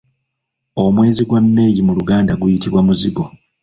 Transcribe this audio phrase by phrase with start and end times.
[0.83, 3.23] Omwezi gwa May mu luganda guyitibwa Muzigo.